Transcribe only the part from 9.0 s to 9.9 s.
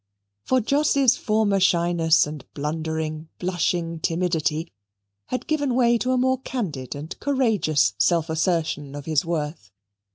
his worth.